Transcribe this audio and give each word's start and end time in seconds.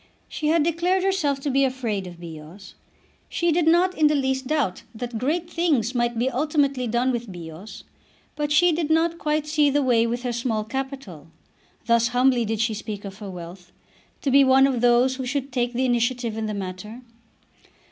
She 0.27 0.47
had 0.47 0.63
declared 0.63 1.03
herself 1.03 1.39
to 1.41 1.51
be 1.51 1.63
afraid 1.63 2.07
of 2.07 2.19
Bios. 2.19 2.73
She 3.29 3.51
did 3.51 3.67
not 3.67 3.95
in 3.95 4.07
the 4.07 4.15
least 4.15 4.47
doubt 4.47 4.81
that 4.95 5.19
great 5.19 5.47
things 5.47 5.93
might 5.93 6.17
be 6.17 6.27
ultimately 6.27 6.87
done 6.87 7.11
with 7.11 7.31
Bios, 7.31 7.83
but 8.35 8.51
she 8.51 8.71
did 8.71 8.89
not 8.89 9.19
quite 9.19 9.45
see 9.45 9.69
the 9.69 9.83
way 9.83 10.07
with 10.07 10.23
her 10.23 10.33
small 10.33 10.63
capital, 10.63 11.27
thus 11.85 12.07
humbly 12.07 12.45
did 12.45 12.59
she 12.59 12.73
speak 12.73 13.05
of 13.05 13.19
her 13.19 13.29
wealth, 13.29 13.71
to 14.21 14.31
be 14.31 14.43
one 14.43 14.65
of 14.65 14.81
those 14.81 15.17
who 15.17 15.25
should 15.27 15.51
take 15.51 15.73
the 15.73 15.85
initiative 15.85 16.35
in 16.35 16.47
the 16.47 16.55
matter. 16.55 17.01